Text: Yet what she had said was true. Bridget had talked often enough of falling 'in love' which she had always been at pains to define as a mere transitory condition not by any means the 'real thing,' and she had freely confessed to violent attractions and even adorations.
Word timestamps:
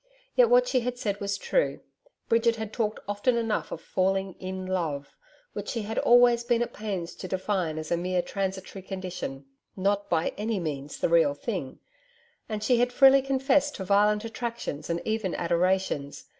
Yet 0.33 0.49
what 0.49 0.67
she 0.67 0.79
had 0.79 0.97
said 0.97 1.21
was 1.21 1.37
true. 1.37 1.79
Bridget 2.27 2.55
had 2.55 2.73
talked 2.73 2.99
often 3.07 3.37
enough 3.37 3.71
of 3.71 3.81
falling 3.81 4.33
'in 4.39 4.65
love' 4.65 5.15
which 5.53 5.69
she 5.69 5.83
had 5.83 5.99
always 5.99 6.43
been 6.43 6.63
at 6.63 6.73
pains 6.73 7.13
to 7.13 7.27
define 7.27 7.77
as 7.77 7.91
a 7.91 7.97
mere 7.97 8.23
transitory 8.23 8.81
condition 8.81 9.45
not 9.77 10.09
by 10.09 10.33
any 10.39 10.59
means 10.59 10.97
the 10.97 11.07
'real 11.09 11.35
thing,' 11.35 11.77
and 12.49 12.63
she 12.63 12.77
had 12.77 12.91
freely 12.91 13.21
confessed 13.21 13.75
to 13.75 13.83
violent 13.83 14.25
attractions 14.25 14.89
and 14.89 15.03
even 15.05 15.35
adorations. 15.35 16.25